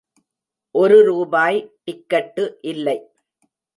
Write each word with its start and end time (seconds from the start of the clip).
ஒரு 0.75 0.97
ரூபாய் 1.05 1.59
டிக்கட்டு 1.85 2.45
இல்லை. 2.61 2.97